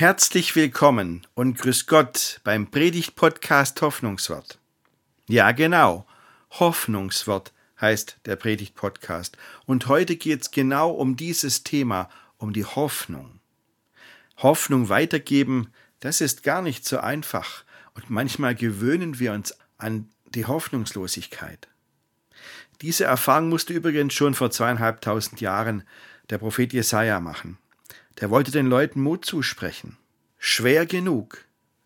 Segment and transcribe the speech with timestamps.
[0.00, 4.58] Herzlich willkommen und grüß Gott beim Predigt-Podcast Hoffnungswort.
[5.28, 6.06] Ja, genau,
[6.52, 9.36] Hoffnungswort heißt der Predigt-Podcast.
[9.66, 12.08] Und heute geht es genau um dieses Thema,
[12.38, 13.40] um die Hoffnung.
[14.38, 17.64] Hoffnung weitergeben, das ist gar nicht so einfach.
[17.92, 21.68] Und manchmal gewöhnen wir uns an die Hoffnungslosigkeit.
[22.80, 25.82] Diese Erfahrung musste übrigens schon vor zweieinhalbtausend Jahren
[26.30, 27.58] der Prophet Jesaja machen.
[28.20, 29.96] Der wollte den Leuten Mut zusprechen.
[30.38, 31.44] Schwer genug.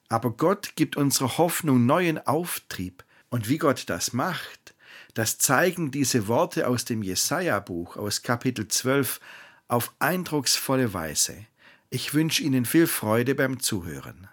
[0.08, 3.04] Aber Gott gibt unserer Hoffnung neuen Auftrieb.
[3.30, 4.74] Und wie Gott das macht,
[5.14, 9.20] das zeigen diese Worte aus dem Jesaja-Buch, aus Kapitel 12,
[9.68, 11.46] auf eindrucksvolle Weise.
[11.90, 14.28] Ich wünsche Ihnen viel Freude beim Zuhören.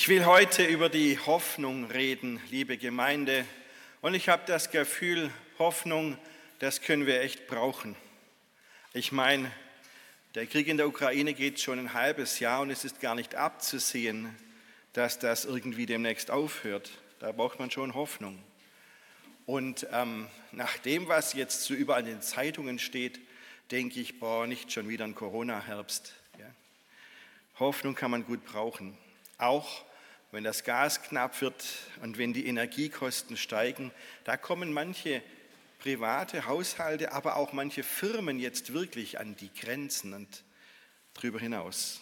[0.00, 3.44] Ich will heute über die Hoffnung reden, liebe Gemeinde.
[4.00, 6.16] Und ich habe das Gefühl, Hoffnung,
[6.58, 7.94] das können wir echt brauchen.
[8.94, 9.52] Ich meine,
[10.34, 13.34] der Krieg in der Ukraine geht schon ein halbes Jahr und es ist gar nicht
[13.34, 14.34] abzusehen,
[14.94, 16.90] dass das irgendwie demnächst aufhört.
[17.18, 18.42] Da braucht man schon Hoffnung.
[19.44, 23.20] Und ähm, nach dem, was jetzt so überall in den Zeitungen steht,
[23.70, 26.14] denke ich, boah, nicht schon wieder ein Corona-Herbst.
[26.38, 26.46] Ja.
[27.58, 28.96] Hoffnung kann man gut brauchen.
[29.36, 29.84] Auch
[30.30, 31.64] wenn das Gas knapp wird
[32.02, 33.90] und wenn die Energiekosten steigen,
[34.24, 35.22] da kommen manche
[35.80, 40.44] private Haushalte, aber auch manche Firmen jetzt wirklich an die Grenzen und
[41.14, 42.00] darüber hinaus.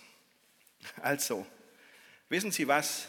[1.00, 1.46] Also,
[2.28, 3.08] wissen Sie was?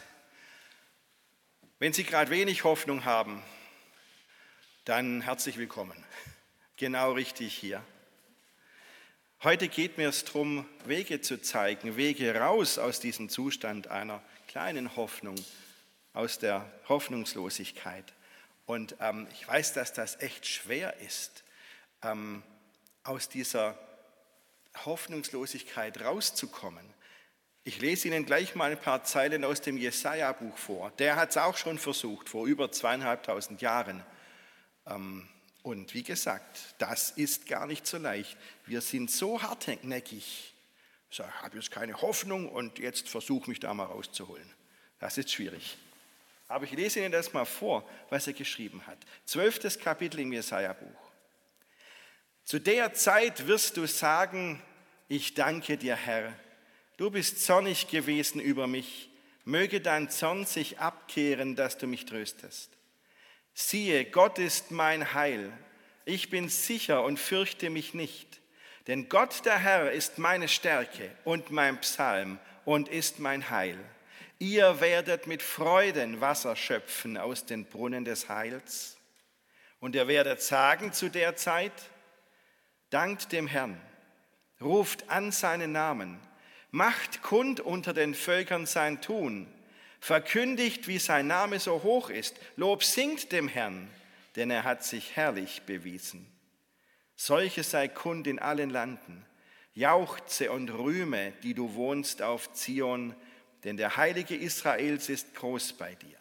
[1.79, 3.43] Wenn Sie gerade wenig Hoffnung haben,
[4.85, 6.03] dann herzlich willkommen.
[6.77, 7.83] Genau richtig hier.
[9.41, 14.97] Heute geht mir es darum, Wege zu zeigen, Wege raus aus diesem Zustand einer kleinen
[14.97, 15.35] Hoffnung,
[16.11, 18.03] aus der Hoffnungslosigkeit.
[18.65, 21.45] Und ähm, ich weiß, dass das echt schwer ist,
[22.03, 22.43] ähm,
[23.03, 23.80] aus dieser
[24.83, 26.83] Hoffnungslosigkeit rauszukommen.
[27.64, 30.91] Ich lese Ihnen gleich mal ein paar Zeilen aus dem Jesaja-Buch vor.
[30.99, 34.03] Der hat es auch schon versucht, vor über zweieinhalbtausend Jahren.
[34.85, 35.30] Ähm,
[35.61, 38.37] und wie gesagt, das ist gar nicht so leicht.
[38.65, 40.53] Wir sind so hartnäckig.
[41.11, 44.49] Ich habe jetzt keine Hoffnung und jetzt versuche mich da mal rauszuholen.
[44.99, 45.77] Das ist schwierig.
[46.47, 48.97] Aber ich lese Ihnen das mal vor, was er geschrieben hat.
[49.25, 51.11] Zwölftes Kapitel im Jesaja-Buch.
[52.43, 54.61] Zu der Zeit wirst du sagen,
[55.08, 56.33] ich danke dir, Herr.
[56.97, 59.09] Du bist zornig gewesen über mich.
[59.45, 62.70] Möge dein Zorn sich abkehren, dass du mich tröstest.
[63.61, 65.52] Siehe, Gott ist mein Heil.
[66.05, 68.39] Ich bin sicher und fürchte mich nicht.
[68.87, 73.77] Denn Gott der Herr ist meine Stärke und mein Psalm und ist mein Heil.
[74.39, 78.97] Ihr werdet mit Freuden Wasser schöpfen aus den Brunnen des Heils.
[79.81, 81.73] Und ihr werdet sagen zu der Zeit,
[82.89, 83.80] dankt dem Herrn,
[84.61, 86.17] ruft an seinen Namen,
[86.71, 89.53] macht kund unter den Völkern sein Tun,
[89.99, 92.36] verkündigt, wie sein Name so hoch ist.
[92.55, 93.89] Lob singt dem Herrn,
[94.36, 96.26] denn er hat sich herrlich bewiesen.
[97.15, 99.26] Solche sei kund in allen Landen.
[99.73, 103.15] Jauchze und rühme, die du wohnst auf Zion,
[103.64, 106.17] denn der Heilige Israels ist groß bei dir.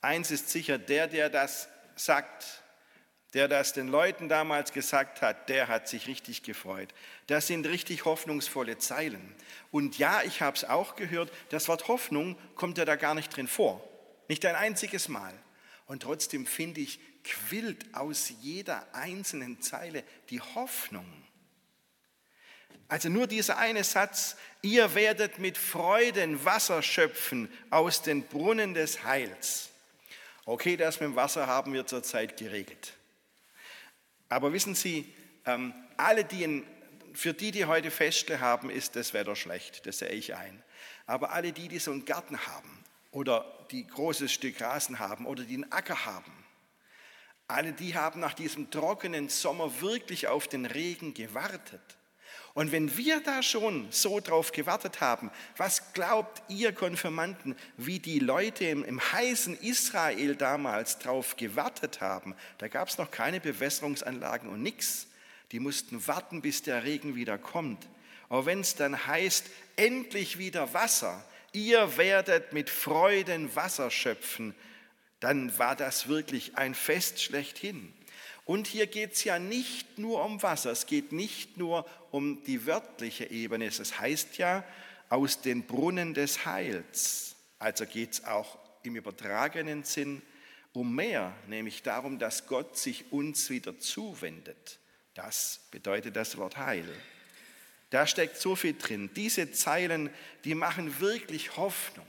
[0.00, 2.63] Eins ist sicher, der, der das sagt,
[3.34, 6.88] der das den Leuten damals gesagt hat, der hat sich richtig gefreut.
[7.26, 9.34] Das sind richtig hoffnungsvolle Zeilen.
[9.72, 13.36] Und ja, ich habe es auch gehört, das Wort Hoffnung kommt ja da gar nicht
[13.36, 13.86] drin vor.
[14.28, 15.34] Nicht ein einziges Mal.
[15.86, 21.06] Und trotzdem finde ich, quillt aus jeder einzelnen Zeile die Hoffnung.
[22.86, 29.04] Also nur dieser eine Satz, ihr werdet mit Freuden Wasser schöpfen aus den Brunnen des
[29.04, 29.70] Heils.
[30.44, 32.94] Okay, das mit dem Wasser haben wir zurzeit geregelt.
[34.34, 35.06] Aber wissen Sie,
[35.46, 36.66] ähm, alle, die in,
[37.12, 40.60] für die, die heute Festle haben, ist das Wetter schlecht, das sehe ich ein.
[41.06, 42.82] Aber alle die, die so einen Garten haben
[43.12, 46.32] oder die großes Stück Rasen haben oder die einen Acker haben,
[47.46, 51.96] alle die haben nach diesem trockenen Sommer wirklich auf den Regen gewartet.
[52.54, 58.20] Und wenn wir da schon so drauf gewartet haben, was glaubt ihr Konfirmanden, wie die
[58.20, 62.36] Leute im, im heißen Israel damals drauf gewartet haben?
[62.58, 65.08] Da gab es noch keine Bewässerungsanlagen und nichts.
[65.50, 67.88] Die mussten warten, bis der Regen wieder kommt.
[68.28, 74.54] Aber wenn es dann heißt, endlich wieder Wasser, ihr werdet mit Freuden Wasser schöpfen,
[75.18, 77.92] dann war das wirklich ein Fest schlechthin.
[78.44, 82.66] Und hier geht es ja nicht nur um Wasser, es geht nicht nur um die
[82.66, 83.66] wörtliche Ebene.
[83.66, 84.64] Es heißt ja
[85.08, 87.36] aus den Brunnen des Heils.
[87.58, 90.20] Also geht es auch im übertragenen Sinn
[90.72, 94.78] um mehr, nämlich darum, dass Gott sich uns wieder zuwendet.
[95.14, 96.88] Das bedeutet das Wort Heil.
[97.90, 99.08] Da steckt so viel drin.
[99.14, 100.10] Diese Zeilen,
[100.44, 102.06] die machen wirklich Hoffnung.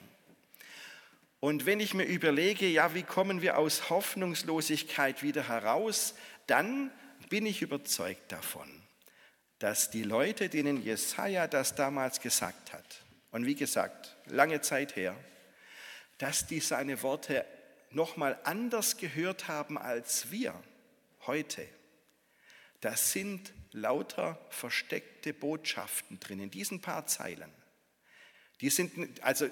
[1.39, 6.15] Und wenn ich mir überlege, ja, wie kommen wir aus Hoffnungslosigkeit wieder heraus,
[6.47, 6.91] dann
[7.29, 8.69] bin ich überzeugt davon,
[9.59, 15.15] dass die Leute, denen Jesaja das damals gesagt hat, und wie gesagt, lange Zeit her,
[16.19, 17.45] dass die seine Worte
[17.89, 20.53] nochmal anders gehört haben als wir
[21.27, 21.67] heute.
[22.79, 27.51] Das sind lauter versteckte Botschaften drin in diesen paar Zeilen.
[28.61, 29.49] Die sind, also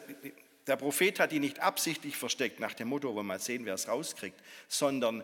[0.67, 3.73] der Prophet hat die nicht absichtlich versteckt nach dem Motto, wollen wir mal sehen, wer
[3.73, 5.23] es rauskriegt, sondern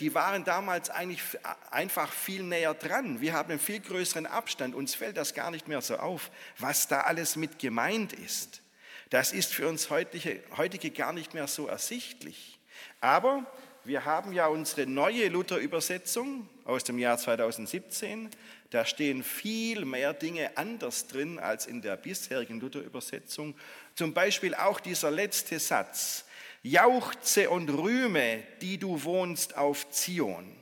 [0.00, 1.22] die waren damals eigentlich
[1.70, 3.20] einfach viel näher dran.
[3.20, 4.74] Wir haben einen viel größeren Abstand.
[4.74, 8.62] Uns fällt das gar nicht mehr so auf, was da alles mit gemeint ist.
[9.10, 12.58] Das ist für uns heutige, heutige gar nicht mehr so ersichtlich.
[13.00, 13.46] Aber
[13.84, 18.30] wir haben ja unsere neue Luther-Übersetzung aus dem Jahr 2017.
[18.70, 23.56] Da stehen viel mehr Dinge anders drin als in der bisherigen Luther-Übersetzung.
[23.94, 26.26] Zum Beispiel auch dieser letzte Satz.
[26.62, 30.54] Jauchze und rühme, die du wohnst auf Zion.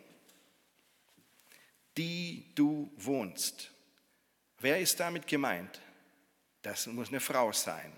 [1.96, 3.72] Die du wohnst.
[4.58, 5.80] Wer ist damit gemeint?
[6.62, 7.92] Das muss eine Frau sein.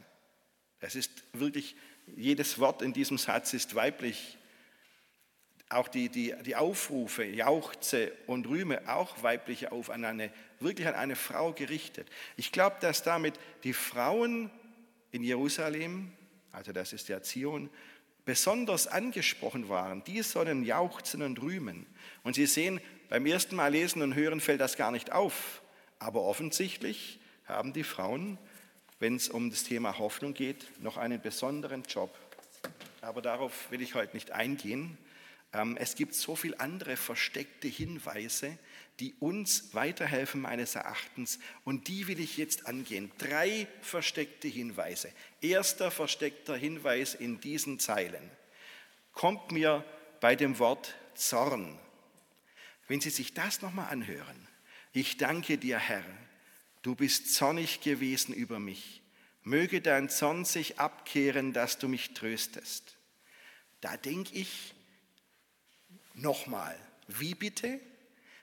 [0.81, 1.77] Das ist wirklich,
[2.17, 4.39] jedes Wort in diesem Satz ist weiblich.
[5.71, 10.31] Auch die, die, die Aufrufe, Jauchze und Rühme, auch weibliche auf, an eine,
[10.61, 12.09] wirklich an eine Frau gerichtet.
[12.37, 13.35] Ich glaube, dass damit
[13.65, 14.51] die Frauen
[15.11, 16.13] in Jerusalem,
[16.53, 17.69] also das ist der Zion,
[18.25, 20.05] besonders angesprochen waren.
[20.05, 21.87] Die sollen jauchzen und rühmen.
[22.23, 25.63] Und Sie sehen, beim ersten Mal lesen und hören fällt das gar nicht auf.
[25.99, 28.39] Aber offensichtlich haben die Frauen
[28.99, 32.17] wenn es um das Thema Hoffnung geht, noch einen besonderen Job.
[33.01, 34.99] Aber darauf will ich heute nicht eingehen.
[35.53, 38.59] Ähm, es gibt so viele andere versteckte Hinweise,
[39.01, 41.39] die uns weiterhelfen meines Erachtens.
[41.65, 43.11] Und die will ich jetzt angehen.
[43.19, 45.13] Drei versteckte Hinweise.
[45.41, 48.31] Erster versteckter Hinweis in diesen Zeilen
[49.13, 49.85] kommt mir
[50.21, 51.77] bei dem Wort Zorn.
[52.87, 54.47] Wenn Sie sich das nochmal anhören.
[54.93, 56.05] Ich danke dir, Herr,
[56.83, 59.03] du bist zornig gewesen über mich.
[59.43, 62.97] Möge dein Zorn sich abkehren, dass du mich tröstest.
[63.81, 64.75] Da denke ich
[66.23, 66.77] nochmal,
[67.07, 67.81] wie bitte?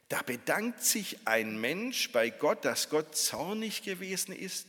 [0.10, 4.68] Da bedankt sich ein Mensch bei Gott, dass Gott zornig gewesen ist.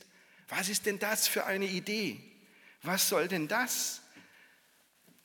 [0.49, 2.21] Was ist denn das für eine Idee?
[2.83, 4.01] Was soll denn das?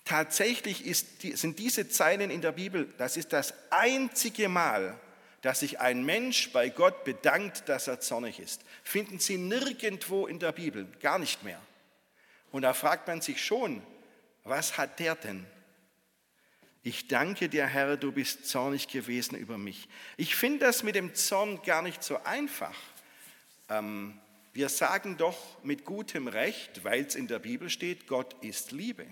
[0.04, 5.00] Tatsächlich ist, sind diese Zeilen in der Bibel, das ist das einzige Mal,
[5.42, 8.64] dass sich ein Mensch bei Gott bedankt, dass er zornig ist.
[8.84, 11.62] Finden Sie nirgendwo in der Bibel, gar nicht mehr.
[12.52, 13.82] Und da fragt man sich schon,
[14.44, 15.46] was hat der denn?
[16.84, 19.88] Ich danke dir, Herr, du bist zornig gewesen über mich.
[20.18, 22.76] Ich finde das mit dem Zorn gar nicht so einfach.
[23.70, 24.20] Ähm,
[24.54, 29.06] wir sagen doch mit gutem Recht, weil es in der Bibel steht, Gott ist Liebe.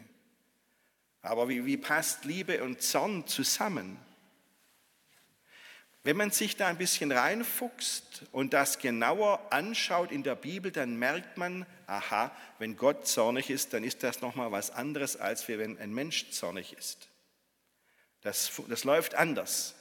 [1.21, 3.99] Aber wie, wie passt Liebe und Zorn zusammen?
[6.03, 10.97] Wenn man sich da ein bisschen reinfuchst und das genauer anschaut in der Bibel, dann
[10.97, 15.77] merkt man, aha, wenn Gott zornig ist, dann ist das nochmal was anderes, als wenn
[15.77, 17.08] ein Mensch zornig ist.
[18.21, 19.75] Das, das läuft anders.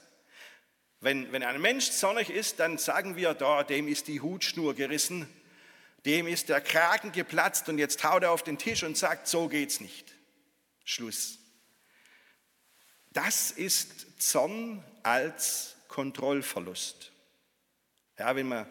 [1.01, 5.29] Wenn, wenn ein Mensch zornig ist, dann sagen wir, da, dem ist die Hutschnur gerissen,
[6.05, 9.49] dem ist der Kragen geplatzt und jetzt haut er auf den Tisch und sagt, so
[9.49, 10.15] geht's nicht.
[10.85, 11.39] Schluss.
[13.11, 17.13] Das ist Zorn als Kontrollverlust.
[18.19, 18.67] Ja, wenn man,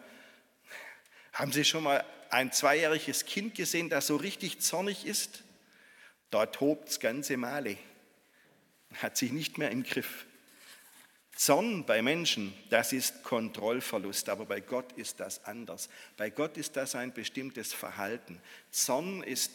[1.32, 5.42] haben Sie schon mal ein zweijähriges Kind gesehen, das so richtig zornig ist?
[6.30, 7.78] Da tobt ganze Male,
[8.94, 10.26] hat sich nicht mehr im Griff.
[11.34, 15.88] Zorn bei Menschen, das ist Kontrollverlust, aber bei Gott ist das anders.
[16.16, 18.40] Bei Gott ist das ein bestimmtes Verhalten.
[18.72, 19.52] Zorn ist,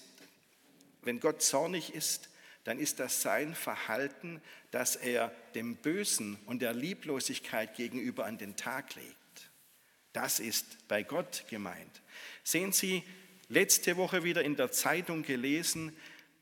[1.02, 2.30] wenn Gott zornig ist,
[2.64, 8.56] dann ist das sein Verhalten, das er dem Bösen und der Lieblosigkeit gegenüber an den
[8.56, 9.52] Tag legt.
[10.14, 12.02] Das ist bei Gott gemeint.
[12.44, 13.04] Sehen Sie,
[13.50, 15.94] letzte Woche wieder in der Zeitung gelesen,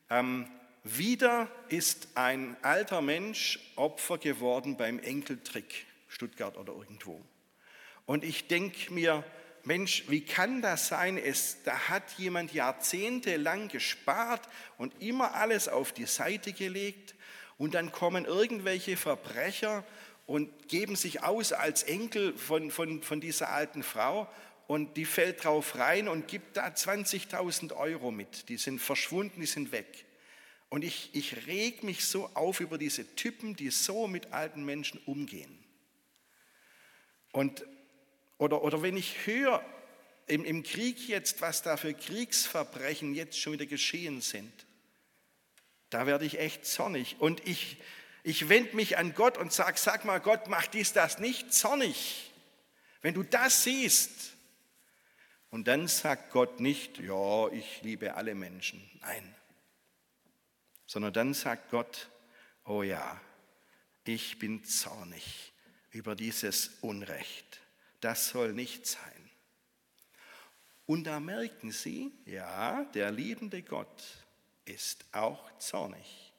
[0.10, 0.48] ähm,
[0.84, 7.22] wieder ist ein alter Mensch Opfer geworden beim Enkeltrick, Stuttgart oder irgendwo.
[8.06, 9.24] Und ich denke mir,
[9.64, 11.18] Mensch, wie kann das sein?
[11.18, 17.14] Es, da hat jemand jahrzehntelang gespart und immer alles auf die Seite gelegt
[17.58, 19.86] und dann kommen irgendwelche Verbrecher
[20.26, 24.28] und geben sich aus als Enkel von, von, von dieser alten Frau
[24.66, 28.50] und die fällt drauf rein und gibt da 20.000 Euro mit.
[28.50, 30.06] Die sind verschwunden, die sind weg.
[30.72, 35.02] Und ich, ich reg mich so auf über diese Typen, die so mit alten Menschen
[35.06, 35.62] umgehen.
[37.34, 37.66] Und,
[38.38, 39.66] oder, oder wenn ich höre
[40.28, 44.54] im, im Krieg jetzt, was da für Kriegsverbrechen jetzt schon wieder geschehen sind,
[45.90, 47.18] da werde ich echt zornig.
[47.20, 47.76] Und ich,
[48.24, 52.32] ich wende mich an Gott und sage, sag mal Gott, mach dies, das nicht zornig.
[53.02, 54.38] Wenn du das siehst.
[55.50, 58.90] Und dann sagt Gott nicht, ja, ich liebe alle Menschen.
[59.02, 59.36] Nein.
[60.92, 62.10] Sondern dann sagt Gott,
[62.66, 63.18] oh ja,
[64.04, 65.54] ich bin zornig
[65.92, 67.62] über dieses Unrecht.
[68.02, 69.30] Das soll nicht sein.
[70.86, 74.04] Und da merken Sie, ja, der liebende Gott
[74.66, 76.34] ist auch zornig.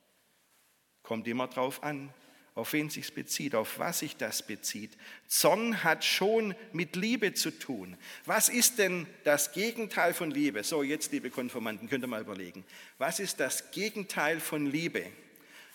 [1.03, 2.13] Kommt immer drauf an,
[2.55, 4.93] auf wen sich bezieht, auf was sich das bezieht.
[5.27, 7.97] Zorn hat schon mit Liebe zu tun.
[8.27, 10.63] Was ist denn das Gegenteil von Liebe?
[10.63, 12.65] So, jetzt, liebe Konformanten, könnt ihr mal überlegen.
[12.99, 15.11] Was ist das Gegenteil von Liebe?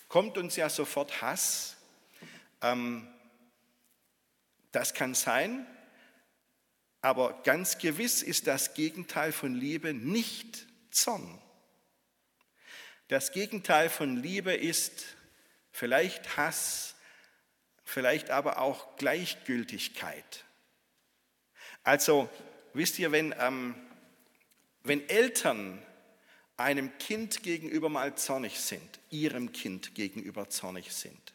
[0.07, 1.77] Kommt uns ja sofort Hass.
[2.61, 3.07] Ähm,
[4.71, 5.65] das kann sein,
[7.01, 11.41] aber ganz gewiss ist das Gegenteil von Liebe nicht Zorn.
[13.07, 15.16] Das Gegenteil von Liebe ist
[15.77, 16.95] vielleicht Hass,
[17.83, 20.43] vielleicht aber auch Gleichgültigkeit.
[21.83, 22.27] Also
[22.73, 23.75] wisst ihr, wenn, ähm,
[24.81, 25.79] wenn Eltern
[26.57, 31.33] einem Kind gegenüber mal zornig sind, ihrem Kind gegenüber zornig sind,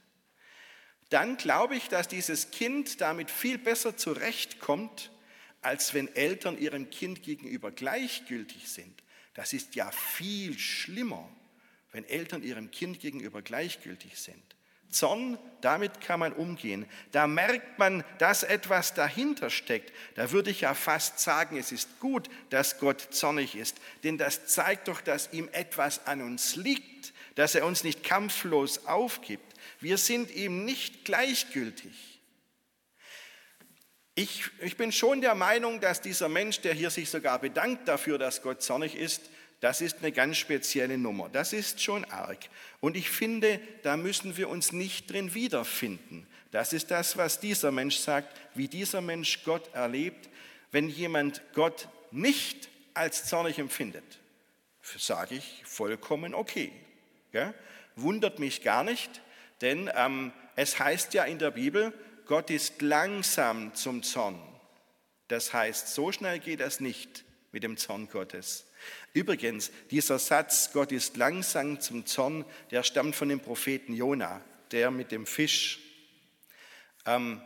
[1.09, 5.13] dann glaube ich, dass dieses Kind damit viel besser zurechtkommt,
[5.61, 9.05] als wenn Eltern ihrem Kind gegenüber gleichgültig sind.
[9.35, 11.31] Das ist ja viel schlimmer
[11.93, 14.43] wenn Eltern ihrem Kind gegenüber gleichgültig sind.
[14.93, 16.87] Zorn, damit kann man umgehen.
[17.13, 19.93] Da merkt man, dass etwas dahinter steckt.
[20.15, 24.47] Da würde ich ja fast sagen, es ist gut, dass Gott zornig ist, denn das
[24.47, 29.55] zeigt doch, dass ihm etwas an uns liegt, dass er uns nicht kampflos aufgibt.
[29.81, 32.21] Wir sind ihm nicht gleichgültig.
[34.15, 38.19] Ich, ich bin schon der Meinung, dass dieser Mensch, der hier sich sogar bedankt dafür,
[38.19, 39.23] dass Gott zornig ist,
[39.63, 41.29] das ist eine ganz spezielle Nummer.
[41.29, 42.41] Das ist schon arg.
[42.81, 46.27] Und ich finde, da müssen wir uns nicht drin wiederfinden.
[46.51, 50.29] Das ist das, was dieser Mensch sagt, wie dieser Mensch Gott erlebt.
[50.73, 54.19] Wenn jemand Gott nicht als zornig empfindet,
[54.83, 56.73] sage ich vollkommen okay.
[57.33, 57.55] Ja?
[57.95, 59.21] Wundert mich gar nicht,
[59.61, 61.93] denn ähm, es heißt ja in der Bibel,
[62.27, 64.43] Gott ist langsam zum Zorn.
[65.29, 68.67] Das heißt, so schnell geht das nicht mit dem Zorn Gottes.
[69.13, 74.91] Übrigens, dieser Satz, Gott ist langsam zum Zorn, der stammt von dem Propheten Jona, der
[74.91, 75.81] mit dem Fisch.
[77.05, 77.43] Ähm,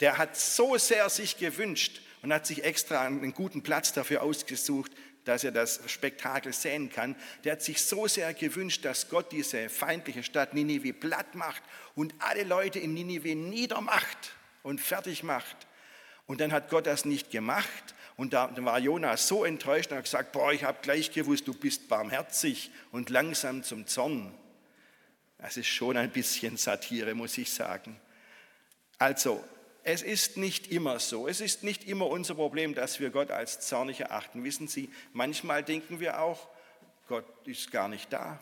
[0.00, 4.92] der hat so sehr sich gewünscht und hat sich extra einen guten Platz dafür ausgesucht,
[5.24, 7.14] dass er das Spektakel sehen kann.
[7.44, 11.62] Der hat sich so sehr gewünscht, dass Gott diese feindliche Stadt Ninive platt macht
[11.94, 15.56] und alle Leute in Ninive niedermacht und fertig macht.
[16.32, 20.04] Und dann hat Gott das nicht gemacht und da war Jonas so enttäuscht und hat
[20.04, 24.32] gesagt, boah, ich habe gleich gewusst, du bist barmherzig und langsam zum Zorn.
[25.36, 28.00] Das ist schon ein bisschen Satire, muss ich sagen.
[28.96, 29.44] Also,
[29.84, 31.28] es ist nicht immer so.
[31.28, 34.42] Es ist nicht immer unser Problem, dass wir Gott als zornig erachten.
[34.42, 36.48] Wissen Sie, manchmal denken wir auch,
[37.08, 38.40] Gott ist gar nicht da.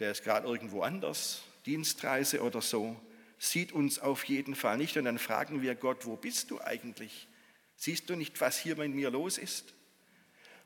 [0.00, 3.00] Der ist gerade irgendwo anders, Dienstreise oder so,
[3.38, 4.96] sieht uns auf jeden Fall nicht.
[4.96, 7.28] Und dann fragen wir Gott, wo bist du eigentlich?
[7.76, 9.74] Siehst du nicht, was hier mit mir los ist?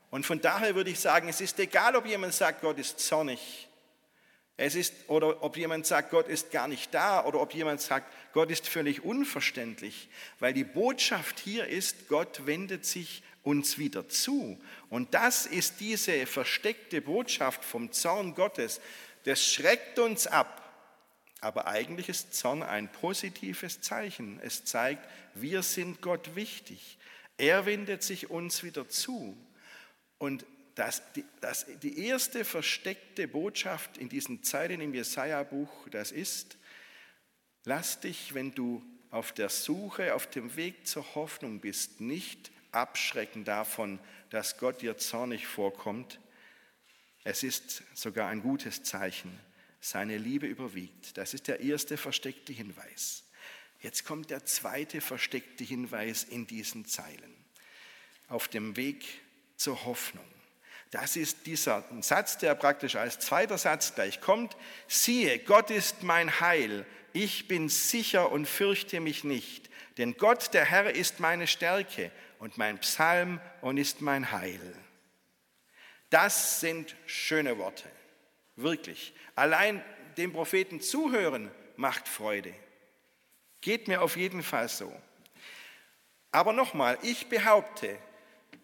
[0.09, 3.67] Und von daher würde ich sagen, es ist egal, ob jemand sagt, Gott ist zornig.
[4.57, 8.13] Es ist, oder ob jemand sagt, Gott ist gar nicht da, oder ob jemand sagt,
[8.33, 14.61] Gott ist völlig unverständlich, weil die Botschaft hier ist, Gott wendet sich uns wieder zu.
[14.89, 18.79] Und das ist diese versteckte Botschaft vom Zorn Gottes.
[19.23, 20.62] Das schreckt uns ab.
[21.43, 24.39] Aber eigentlich ist Zorn ein positives Zeichen.
[24.41, 26.97] Es zeigt, wir sind Gott wichtig.
[27.37, 29.35] Er wendet sich uns wieder zu.
[30.19, 30.45] Und
[30.75, 36.57] das, die, das, die erste versteckte Botschaft in diesen Zeiten im Jesaja-Buch, das ist,
[37.65, 38.81] lass dich, wenn du
[39.11, 44.97] auf der Suche, auf dem Weg zur Hoffnung bist, nicht abschrecken davon, dass Gott dir
[44.97, 46.21] zornig vorkommt.
[47.25, 49.37] Es ist sogar ein gutes Zeichen.
[49.85, 51.17] Seine Liebe überwiegt.
[51.17, 53.25] Das ist der erste versteckte Hinweis.
[53.81, 57.35] Jetzt kommt der zweite versteckte Hinweis in diesen Zeilen.
[58.29, 59.03] Auf dem Weg
[59.57, 60.23] zur Hoffnung.
[60.91, 64.55] Das ist dieser Satz, der praktisch als zweiter Satz gleich kommt.
[64.87, 66.85] Siehe, Gott ist mein Heil.
[67.11, 72.09] Ich bin sicher und fürchte mich nicht, Denn Gott, der Herr, ist meine Stärke
[72.39, 74.61] und mein Psalm und ist mein Heil.
[76.09, 77.89] Das sind schöne Worte,
[78.55, 79.13] wirklich.
[79.35, 79.83] Allein
[80.17, 82.53] dem Propheten zuhören macht Freude.
[83.61, 84.93] Geht mir auf jeden Fall so.
[86.31, 87.97] Aber nochmal, ich behaupte,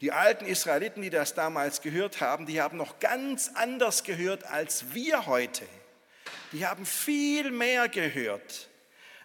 [0.02, 4.94] die alten Israeliten, die das damals gehört haben, die haben noch ganz anders gehört als
[4.94, 5.66] wir heute.
[6.52, 8.70] Die haben viel mehr gehört.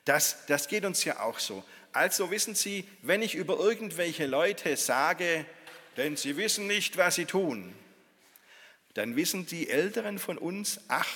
[0.05, 1.65] Das, das geht uns ja auch so.
[1.93, 5.47] Also wissen Sie, wenn ich über irgendwelche Leute sage,
[5.97, 7.75] denn sie wissen nicht, was sie tun,
[8.95, 11.09] dann wissen die Älteren von uns, ach,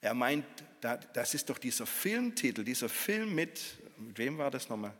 [0.00, 0.44] er meint,
[0.80, 3.60] das ist doch dieser Filmtitel, dieser Film mit,
[3.96, 4.94] mit wem war das nochmal?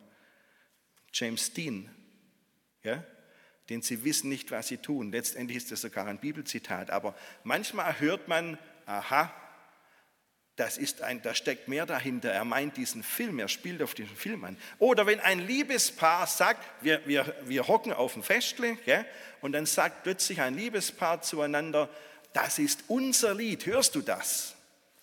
[1.13, 1.89] James Dean.
[2.83, 3.05] Ja?
[3.69, 5.13] denn sie wissen nicht, was sie tun.
[5.13, 7.15] Letztendlich ist das sogar ein Bibelzitat, aber
[7.45, 9.33] manchmal hört man, aha,
[10.59, 12.33] das ist ein, da steckt mehr dahinter.
[12.33, 14.57] Er meint diesen Film, er spielt auf diesen Film an.
[14.81, 19.07] Oder wenn ein Liebespaar sagt, wir, wir, wir hocken auf dem Festle, gell,
[19.41, 21.89] und dann sagt plötzlich ein Liebespaar zueinander,
[22.33, 24.57] das ist unser Lied, hörst du das?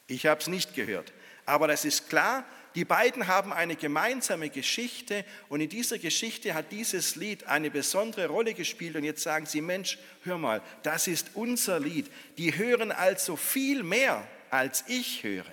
[0.08, 1.14] Ich habe es nicht gehört.
[1.46, 2.44] Aber das ist klar,
[2.76, 8.28] die beiden haben eine gemeinsame Geschichte und in dieser Geschichte hat dieses Lied eine besondere
[8.28, 8.98] Rolle gespielt.
[8.98, 12.12] Und jetzt sagen sie, Mensch, hör mal, das ist unser Lied.
[12.38, 15.46] Die hören also viel mehr, als ich höre,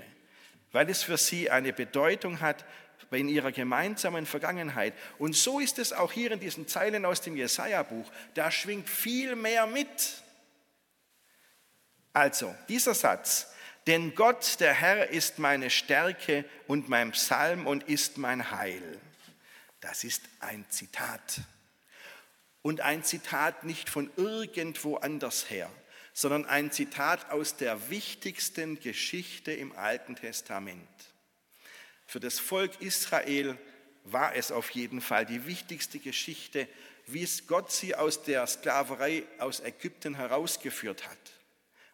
[0.71, 2.65] weil es für sie eine Bedeutung hat
[3.11, 4.95] in ihrer gemeinsamen Vergangenheit.
[5.19, 8.11] Und so ist es auch hier in diesen Zeilen aus dem Jesaja-Buch.
[8.35, 10.23] Da schwingt viel mehr mit.
[12.15, 13.53] Also, dieser Satz,
[13.87, 19.01] denn Gott, der Herr, ist meine Stärke und mein Psalm und ist mein Heil.
[19.81, 21.41] Das ist ein Zitat.
[22.63, 25.69] Und ein Zitat nicht von irgendwo anders her,
[26.13, 30.89] sondern ein Zitat aus der wichtigsten Geschichte im Alten Testament.
[32.07, 33.57] Für das Volk Israel
[34.05, 36.69] war es auf jeden Fall die wichtigste Geschichte,
[37.07, 41.19] wie es Gott sie aus der Sklaverei aus Ägypten herausgeführt hat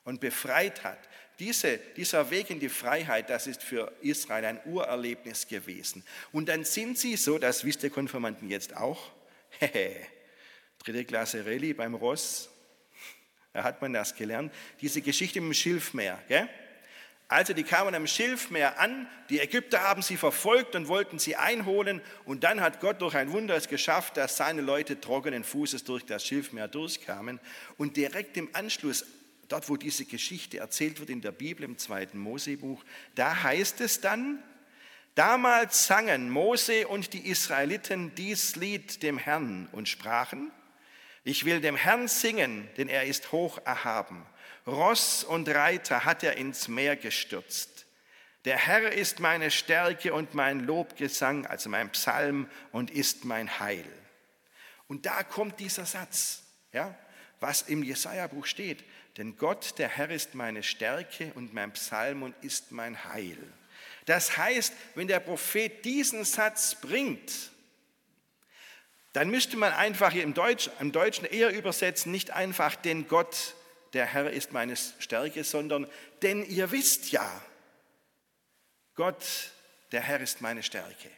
[0.05, 0.99] und befreit hat,
[1.39, 6.03] diese, dieser Weg in die Freiheit, das ist für Israel ein Urerlebnis gewesen.
[6.33, 9.13] Und dann sind sie so, das wisst ihr Konfirmanden jetzt auch,
[10.79, 12.51] dritte Klasse Rallye beim Ross,
[13.53, 16.19] da hat man das gelernt, diese Geschichte dem Schilfmeer.
[16.29, 16.49] Gell?
[17.29, 22.01] Also die kamen am Schilfmeer an, die Ägypter haben sie verfolgt und wollten sie einholen
[22.25, 26.07] und dann hat Gott durch ein Wunder es geschafft, dass seine Leute trockenen Fußes durch
[26.07, 27.39] das Schilfmeer durchkamen
[27.77, 29.05] und direkt im Anschluss
[29.49, 32.85] dort wo diese Geschichte erzählt wird in der Bibel im zweiten Mosebuch,
[33.15, 34.43] da heißt es dann,
[35.15, 40.53] damals sangen Mose und die Israeliten dies Lied dem Herrn und sprachen,
[41.29, 44.25] ich will dem Herrn singen, denn er ist hoch erhaben.
[44.67, 47.85] Ross und Reiter hat er ins Meer gestürzt.
[48.47, 53.85] Der Herr ist meine Stärke und mein Lobgesang, also mein Psalm und ist mein Heil.
[54.87, 56.97] Und da kommt dieser Satz, ja,
[57.41, 58.83] was im Jesaja-Buch steht.
[59.19, 63.37] Denn Gott, der Herr, ist meine Stärke und mein Psalm und ist mein Heil.
[64.07, 67.51] Das heißt, wenn der Prophet diesen Satz bringt,
[69.19, 73.57] dann müsste man einfach im, Deutsch, im Deutschen eher übersetzen, nicht einfach, denn Gott,
[73.93, 75.89] der Herr, ist meine Stärke, sondern
[76.23, 77.29] denn ihr wisst ja,
[78.95, 79.25] Gott,
[79.91, 81.11] der Herr, ist meine Stärke.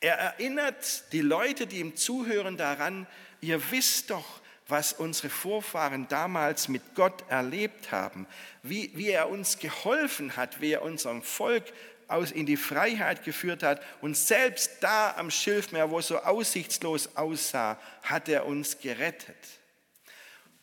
[0.00, 3.06] Er erinnert die Leute, die ihm zuhören, daran,
[3.40, 8.26] ihr wisst doch, was unsere Vorfahren damals mit Gott erlebt haben,
[8.62, 11.72] wie, wie er uns geholfen hat, wie er unserem Volk
[12.08, 13.82] aus in die Freiheit geführt hat.
[14.00, 19.36] Und selbst da am Schilfmeer, wo es so aussichtslos aussah, hat er uns gerettet.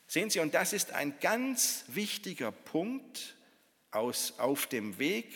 [0.07, 3.35] Sehen Sie, und das ist ein ganz wichtiger Punkt
[3.91, 5.33] aus, auf dem Weg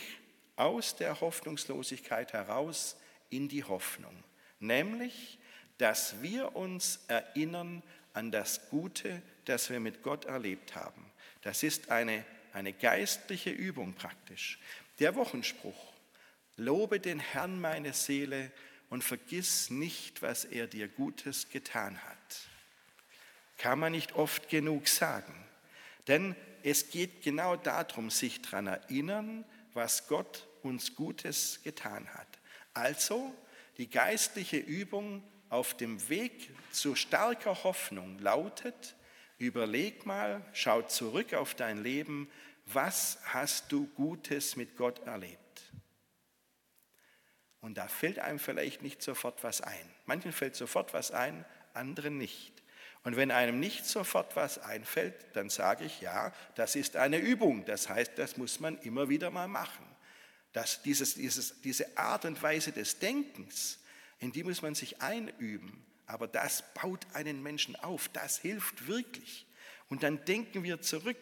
[0.56, 2.98] aus der Hoffnungslosigkeit heraus
[3.30, 4.24] in die Hoffnung.
[4.60, 5.39] Nämlich,
[5.78, 11.12] dass wir uns erinnern an das Gute, das wir mit Gott erlebt haben.
[11.41, 14.60] Das ist eine, eine geistliche Übung praktisch.
[15.00, 15.94] Der Wochenspruch,
[16.58, 18.52] lobe den Herrn meine Seele
[18.89, 22.48] und vergiss nicht, was er dir Gutes getan hat.
[23.58, 25.34] Kann man nicht oft genug sagen.
[26.08, 32.28] Denn es geht genau darum, sich daran erinnern, was Gott uns Gutes getan hat.
[32.74, 33.34] Also
[33.78, 38.96] die geistliche Übung auf dem Weg zu starker Hoffnung lautet,
[39.38, 42.30] überleg mal, schau zurück auf dein Leben,
[42.65, 45.45] was hast du Gutes mit Gott erlebt?
[47.65, 49.89] Und da fällt einem vielleicht nicht sofort was ein.
[50.06, 52.54] Manchen fällt sofort was ein, anderen nicht.
[53.04, 57.65] Und wenn einem nicht sofort was einfällt, dann sage ich, ja, das ist eine Übung.
[57.65, 59.84] Das heißt, das muss man immer wieder mal machen.
[60.54, 63.80] Dass dieses, dieses, diese Art und Weise des Denkens,
[64.19, 65.84] In die muss man sich einüben.
[66.06, 68.10] Aber das baut einen Menschen auf.
[68.10, 69.47] Das hilft wirklich.
[69.89, 71.17] Und dann denken wir zurück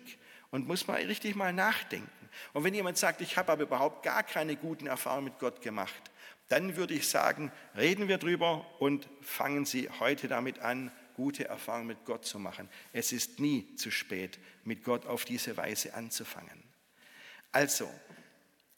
[0.52, 2.12] und muss mal richtig mal nachdenken.
[2.52, 6.12] Und wenn jemand sagt, ich habe aber überhaupt gar keine guten Erfahrungen mit Gott gemacht,
[6.50, 11.88] dann würde ich sagen, reden wir drüber und fangen Sie heute damit an, gute Erfahrungen
[11.88, 12.70] mit Gott zu machen.
[12.92, 16.64] Es ist nie zu spät, mit Gott auf diese Weise anzufangen.
[17.52, 17.90] Also,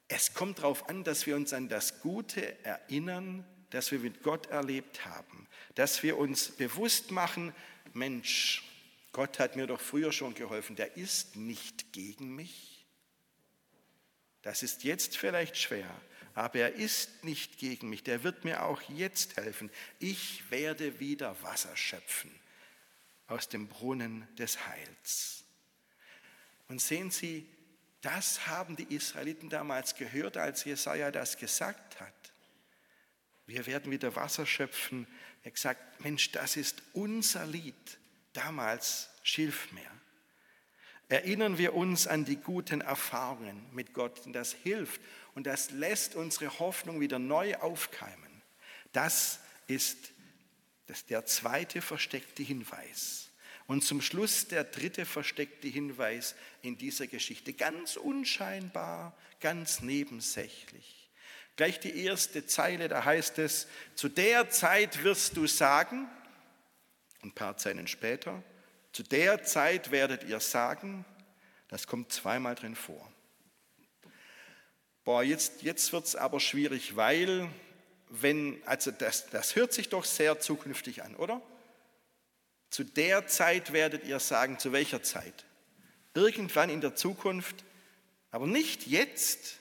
[0.08, 4.47] es kommt darauf an, dass wir uns an das Gute erinnern, das wir mit Gott
[4.47, 7.54] erlebt haben, dass wir uns bewusst machen,
[7.93, 8.63] Mensch,
[9.12, 12.86] Gott hat mir doch früher schon geholfen, der ist nicht gegen mich.
[14.41, 15.89] Das ist jetzt vielleicht schwer,
[16.36, 19.71] aber er ist nicht gegen mich, der wird mir auch jetzt helfen.
[20.00, 22.30] Ich werde wieder Wasser schöpfen
[23.28, 25.45] aus dem Brunnen des Heils.
[26.67, 27.48] Und sehen Sie,
[28.02, 32.34] das haben die Israeliten damals gehört, als Jesaja das gesagt hat.
[33.48, 35.08] Wir werden wieder Wasser schöpfen.
[35.41, 37.98] Er hat gesagt, Mensch, das ist unser Lied,
[38.34, 39.91] damals Schilfmeer.
[41.08, 44.26] Erinnern wir uns an die guten Erfahrungen mit Gott.
[44.26, 45.00] Und das hilft
[45.36, 48.41] und das lässt unsere Hoffnung wieder neu aufkeimen.
[48.93, 50.12] Das ist
[51.10, 53.30] der zweite versteckte Hinweis.
[53.67, 57.54] Und zum Schluss der dritte versteckte Hinweis in dieser Geschichte.
[57.54, 61.10] Ganz unscheinbar, ganz nebensächlich.
[61.56, 66.08] Gleich die erste Zeile, da heißt es, zu der Zeit wirst du sagen,
[67.24, 68.43] ein paar Zeilen später,
[68.91, 71.06] zu der Zeit werdet ihr sagen,
[71.67, 73.12] das kommt zweimal drin vor.
[75.06, 77.48] Boah, jetzt, jetzt wird es aber schwierig, weil,
[78.10, 81.41] wenn, also das, das hört sich doch sehr zukünftig an, oder?
[82.72, 85.46] Zu der Zeit werdet ihr sagen, zu welcher Zeit?
[86.15, 87.63] Irgendwann in der Zukunft,
[88.32, 89.60] aber nicht jetzt.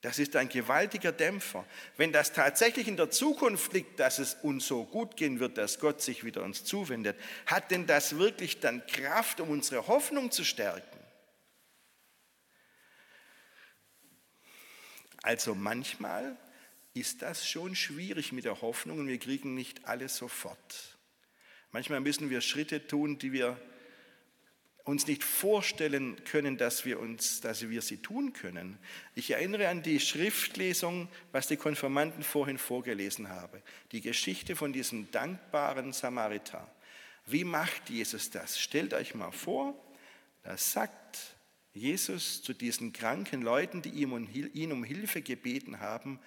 [0.00, 1.66] Das ist ein gewaltiger Dämpfer.
[1.98, 5.78] Wenn das tatsächlich in der Zukunft liegt, dass es uns so gut gehen wird, dass
[5.78, 10.42] Gott sich wieder uns zuwendet, hat denn das wirklich dann Kraft, um unsere Hoffnung zu
[10.42, 10.89] stärken?
[15.22, 16.36] Also manchmal
[16.94, 20.98] ist das schon schwierig mit der Hoffnung und wir kriegen nicht alles sofort.
[21.72, 23.60] Manchmal müssen wir Schritte tun, die wir
[24.84, 28.78] uns nicht vorstellen können, dass wir, uns, dass wir sie tun können.
[29.14, 33.62] Ich erinnere an die Schriftlesung, was die Konfirmanden vorhin vorgelesen haben.
[33.92, 36.68] Die Geschichte von diesem dankbaren Samariter.
[37.26, 38.58] Wie macht Jesus das?
[38.58, 39.74] Stellt euch mal vor,
[40.42, 41.36] da sagt
[41.72, 46.18] Jesus zu diesen kranken Leuten, die ihn um Hilfe gebeten haben,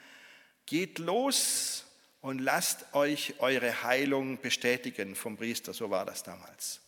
[0.65, 1.86] geht los
[2.21, 5.73] und lasst euch eure Heilung bestätigen vom Priester.
[5.73, 6.79] So war das damals.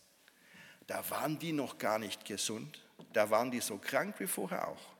[0.86, 4.96] Da waren die noch gar nicht gesund, da waren die so krank wie vorher auch.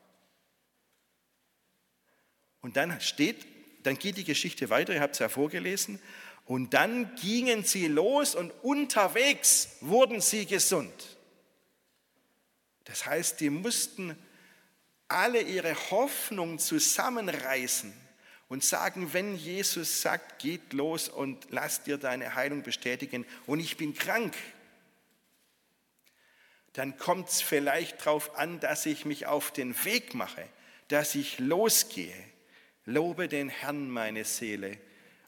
[2.60, 3.46] Und dann steht,
[3.84, 6.00] dann geht die Geschichte weiter, ihr habt es ja vorgelesen,
[6.44, 11.15] und dann gingen sie los und unterwegs wurden sie gesund.
[12.86, 14.16] Das heißt, die mussten
[15.08, 17.92] alle ihre Hoffnung zusammenreißen
[18.48, 23.76] und sagen, wenn Jesus sagt, geht los und lass dir deine Heilung bestätigen und ich
[23.76, 24.34] bin krank,
[26.72, 30.46] dann kommt es vielleicht darauf an, dass ich mich auf den Weg mache,
[30.88, 32.14] dass ich losgehe.
[32.84, 34.78] Lobe den Herrn, meine Seele,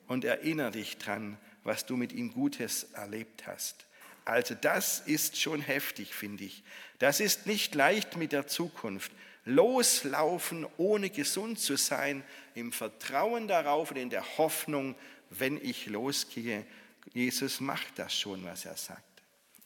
[0.07, 3.87] und erinnere dich dran, was du mit ihm Gutes erlebt hast.
[4.25, 6.62] Also das ist schon heftig, finde ich.
[6.99, 9.13] Das ist nicht leicht mit der Zukunft.
[9.45, 12.23] Loslaufen, ohne gesund zu sein,
[12.55, 14.95] im Vertrauen darauf und in der Hoffnung,
[15.31, 16.67] wenn ich losgehe,
[17.15, 19.03] Jesus macht das schon, was er sagt.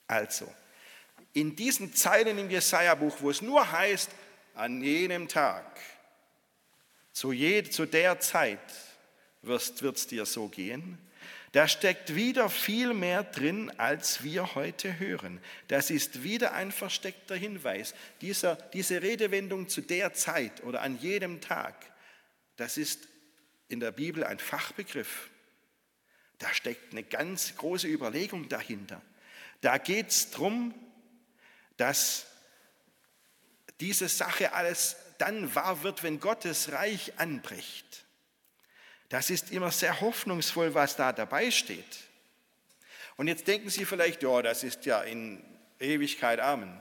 [0.06, 0.52] Also,
[1.32, 4.10] in diesen Zeilen im Jesaja-Buch, wo es nur heißt,
[4.54, 5.80] an jenem Tag,
[7.12, 8.60] zu, je, zu der Zeit
[9.42, 10.98] wird es dir so gehen,
[11.52, 15.38] da steckt wieder viel mehr drin, als wir heute hören.
[15.68, 17.94] Das ist wieder ein versteckter Hinweis.
[18.22, 21.74] Dieser, diese Redewendung zu der Zeit oder an jedem Tag,
[22.56, 23.06] das ist
[23.68, 25.28] in der Bibel ein Fachbegriff.
[26.38, 29.02] Da steckt eine ganz große Überlegung dahinter.
[29.60, 30.74] Da geht es darum,
[31.76, 32.26] dass
[33.80, 38.01] diese Sache alles dann wahr wird, wenn Gottes Reich anbricht.
[39.12, 41.98] Das ist immer sehr hoffnungsvoll, was da dabei steht.
[43.18, 45.44] Und jetzt denken Sie vielleicht, ja, das ist ja in
[45.78, 46.80] Ewigkeit Amen.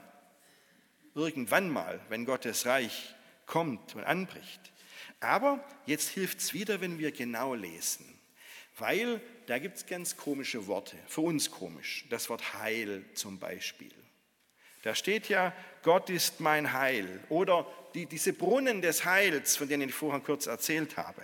[1.13, 3.13] Irgendwann mal, wenn Gottes Reich
[3.46, 4.62] kommt und anbricht.
[5.20, 8.06] Aber jetzt hilft es wieder, wenn wir genau lesen.
[8.78, 12.06] Weil da gibt es ganz komische Worte, für uns komisch.
[12.10, 13.91] Das Wort Heil zum Beispiel.
[14.84, 17.20] Da steht ja, Gott ist mein Heil.
[17.28, 21.24] Oder die, diese Brunnen des Heils, von denen ich vorher kurz erzählt habe.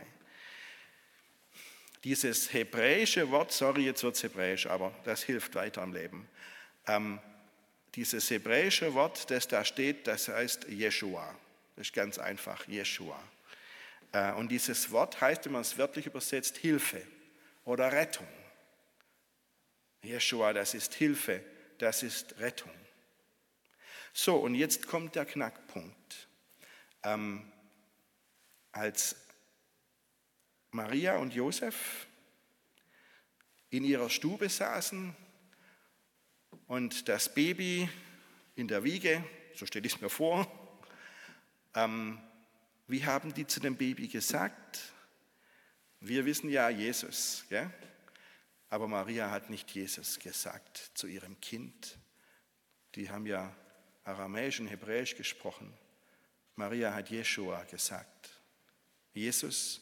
[2.03, 6.27] Dieses hebräische Wort, sorry, jetzt wird es hebräisch, aber das hilft weiter im Leben.
[6.87, 7.19] Ähm,
[7.95, 11.35] dieses hebräische Wort, das da steht, das heißt Jeshua.
[11.75, 13.19] Das ist ganz einfach, Jeshua.
[14.11, 17.01] Äh, und dieses Wort heißt, wenn man es wörtlich übersetzt, Hilfe
[17.65, 18.27] oder Rettung.
[20.03, 21.43] Jeshua, das ist Hilfe,
[21.79, 22.71] das ist Rettung.
[24.13, 26.27] So, und jetzt kommt der Knackpunkt.
[27.03, 27.51] Ähm,
[28.71, 29.15] als
[30.71, 32.07] Maria und Josef
[33.69, 35.15] in ihrer Stube saßen
[36.67, 37.89] und das Baby
[38.55, 39.23] in der Wiege,
[39.55, 40.45] so stelle ich es mir vor,
[41.73, 42.19] ähm,
[42.87, 44.93] wie haben die zu dem Baby gesagt?
[45.99, 47.71] Wir wissen ja Jesus, gell?
[48.69, 51.97] aber Maria hat nicht Jesus gesagt zu ihrem Kind.
[52.95, 53.55] Die haben ja
[54.03, 55.73] Aramäisch und Hebräisch gesprochen.
[56.55, 58.29] Maria hat Jeshua gesagt.
[59.13, 59.81] Jesus,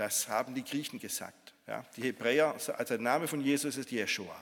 [0.00, 1.52] das haben die Griechen gesagt.
[1.66, 4.34] Ja, die Hebräer, also der Name von Jesus ist Jeshua.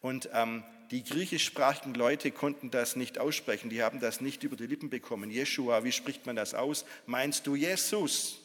[0.00, 4.66] Und ähm, die griechischsprachigen Leute konnten das nicht aussprechen, die haben das nicht über die
[4.66, 5.30] Lippen bekommen.
[5.30, 6.84] Jeshua, wie spricht man das aus?
[7.06, 8.40] Meinst du Jesus?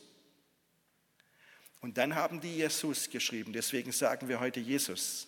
[1.82, 5.28] Und dann haben die Jesus geschrieben, deswegen sagen wir heute Jesus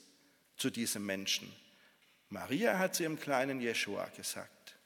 [0.58, 1.52] zu diesem Menschen.
[2.30, 4.78] Maria hat zu ihrem kleinen Jeshua gesagt.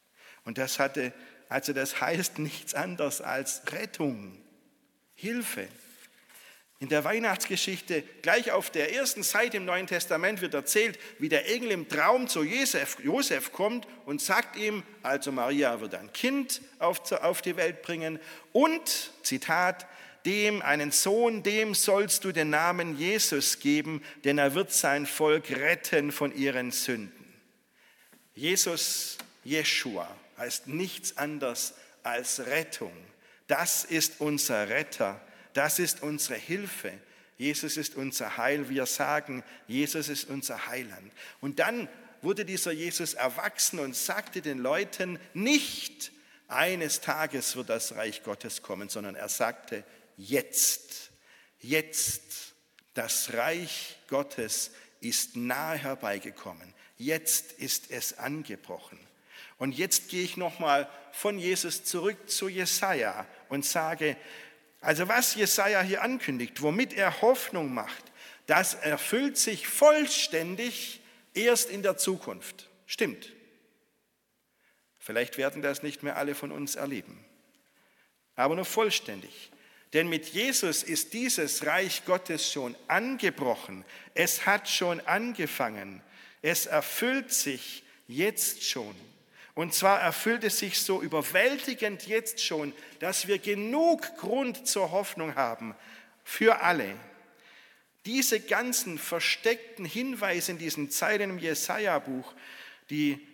[0.46, 1.12] Und das hatte,
[1.50, 4.41] also das heißt nichts anderes als Rettung,
[5.22, 5.68] Hilfe.
[6.80, 11.48] In der Weihnachtsgeschichte, gleich auf der ersten Seite im Neuen Testament wird erzählt, wie der
[11.48, 17.12] Engel im Traum zu Josef, kommt und sagt ihm, also Maria wird ein Kind auf,
[17.12, 18.20] auf die Welt bringen
[18.52, 19.86] und, Zitat,
[20.26, 25.52] dem einen Sohn, dem sollst du den Namen Jesus geben, denn er wird sein Volk
[25.52, 27.32] retten von ihren Sünden.
[28.34, 32.92] Jesus, Jeshua, heißt nichts anderes als Rettung.
[33.52, 35.22] Das ist unser Retter
[35.54, 36.94] das ist unsere Hilfe.
[37.38, 38.70] Jesus ist unser Heil.
[38.70, 41.12] Wir sagen, Jesus ist unser Heiland.
[41.40, 41.90] Und dann
[42.22, 46.12] wurde dieser Jesus erwachsen und sagte den Leuten nicht,
[46.48, 49.84] eines Tages wird das Reich Gottes kommen, sondern er sagte,
[50.18, 51.12] jetzt,
[51.60, 52.54] jetzt,
[52.94, 56.74] das Reich Gottes ist nahe herbeigekommen.
[56.98, 59.00] Jetzt ist es angebrochen.
[59.62, 64.18] Und jetzt gehe ich nochmal von Jesus zurück zu Jesaja und sage,
[64.80, 68.12] also was Jesaja hier ankündigt, womit er Hoffnung macht,
[68.48, 71.00] das erfüllt sich vollständig
[71.36, 72.72] erst in der Zukunft.
[72.88, 73.34] Stimmt.
[74.98, 77.24] Vielleicht werden das nicht mehr alle von uns erleben,
[78.36, 79.52] aber nur vollständig.
[79.94, 83.86] Denn mit Jesus ist dieses Reich Gottes schon angebrochen.
[84.16, 86.02] Es hat schon angefangen.
[86.42, 88.96] Es erfüllt sich jetzt schon.
[89.54, 95.36] Und zwar erfüllt es sich so überwältigend jetzt schon, dass wir genug Grund zur Hoffnung
[95.36, 95.76] haben
[96.24, 96.96] für alle.
[98.06, 102.34] Diese ganzen versteckten Hinweise in diesen Zeilen im Jesaja-Buch,
[102.90, 103.28] die,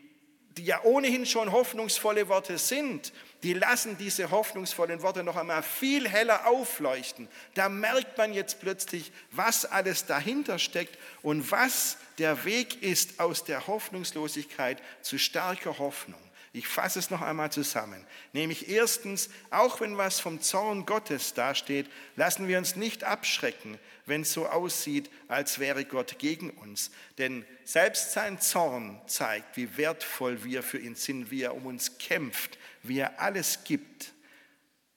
[0.58, 3.14] die ja ohnehin schon hoffnungsvolle Worte sind,
[3.48, 7.30] die lassen diese hoffnungsvollen Worte noch einmal viel heller aufleuchten.
[7.54, 13.46] Da merkt man jetzt plötzlich, was alles dahinter steckt und was der Weg ist aus
[13.46, 16.20] der Hoffnungslosigkeit zu starker Hoffnung.
[16.58, 18.04] Ich fasse es noch einmal zusammen.
[18.34, 24.22] Nämlich erstens, auch wenn was vom Zorn Gottes dasteht, lassen wir uns nicht abschrecken, wenn
[24.22, 26.90] es so aussieht, als wäre Gott gegen uns.
[27.20, 32.00] Denn selbst sein Zorn zeigt, wie wertvoll wir für ihn sind, wie er um uns
[32.00, 34.14] kämpft, wie er alles gibt,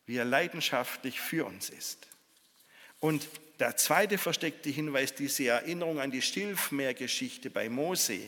[0.07, 2.07] wie er leidenschaftlich für uns ist.
[3.01, 8.21] Und der zweite versteckte Hinweis, diese Erinnerung an die Schilfmeergeschichte bei Mose,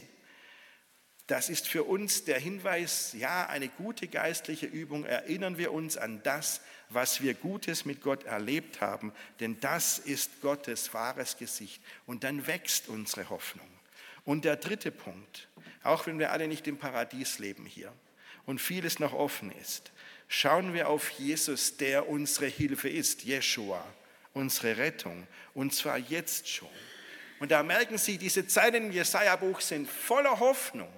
[1.28, 5.04] das ist für uns der Hinweis, ja, eine gute geistliche Übung.
[5.04, 10.40] Erinnern wir uns an das, was wir Gutes mit Gott erlebt haben, denn das ist
[10.42, 11.82] Gottes wahres Gesicht.
[12.06, 13.68] Und dann wächst unsere Hoffnung.
[14.24, 15.48] Und der dritte Punkt,
[15.82, 17.92] auch wenn wir alle nicht im Paradies leben hier
[18.44, 19.92] und vieles noch offen ist,
[20.28, 23.84] schauen wir auf Jesus, der unsere Hilfe ist, Jeshua,
[24.34, 26.68] unsere Rettung, und zwar jetzt schon.
[27.40, 30.92] Und da merken Sie, diese Zeilen im Jesaja-Buch sind voller Hoffnung.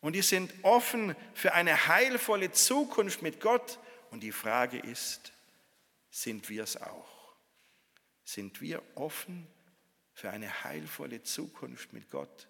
[0.00, 3.78] Und die sind offen für eine heilvolle Zukunft mit Gott.
[4.10, 5.32] Und die Frage ist,
[6.10, 7.34] sind wir es auch?
[8.24, 9.46] Sind wir offen
[10.12, 12.48] für eine heilvolle Zukunft mit Gott?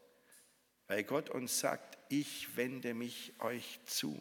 [0.86, 4.18] Weil Gott uns sagt, ich wende mich euch zu.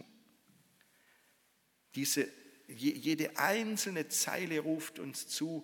[1.96, 2.30] Diese,
[2.68, 5.64] jede einzelne Zeile ruft uns zu,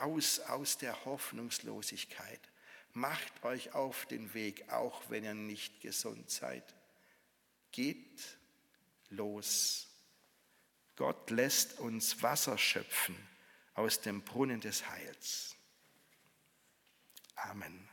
[0.00, 2.40] raus aus der Hoffnungslosigkeit.
[2.92, 6.75] Macht euch auf den Weg, auch wenn ihr nicht gesund seid
[7.76, 8.38] geht
[9.10, 9.86] los.
[10.96, 13.14] Gott lässt uns Wasser schöpfen
[13.74, 15.54] aus dem Brunnen des Heils.
[17.34, 17.86] Amen.